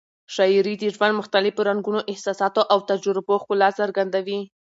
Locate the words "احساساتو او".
2.11-2.77